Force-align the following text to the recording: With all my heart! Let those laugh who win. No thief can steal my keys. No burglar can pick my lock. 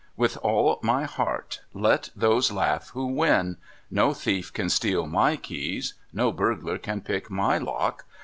With 0.17 0.35
all 0.37 0.79
my 0.81 1.03
heart! 1.03 1.61
Let 1.75 2.09
those 2.15 2.51
laugh 2.51 2.89
who 2.95 3.05
win. 3.05 3.57
No 3.91 4.15
thief 4.15 4.51
can 4.51 4.67
steal 4.71 5.05
my 5.05 5.35
keys. 5.35 5.93
No 6.11 6.31
burglar 6.31 6.79
can 6.79 7.01
pick 7.01 7.29
my 7.29 7.59
lock. 7.59 8.05